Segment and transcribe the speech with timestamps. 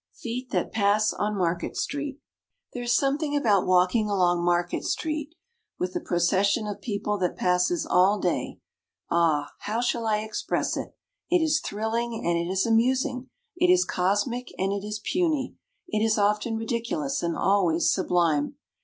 [0.15, 2.17] Feet That Pass on Market St.
[2.73, 5.35] There is something about walking along Market street
[5.77, 8.57] with the procession of people that passes all day,
[9.11, 10.95] ah, how shall I express it?
[11.29, 15.53] It is thrilling and it is amusing; it is cosmic and it is puny.
[15.89, 18.55] It is often ridiculous and always sublime.